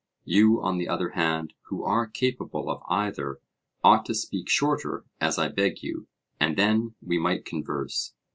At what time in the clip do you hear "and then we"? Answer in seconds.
6.39-7.19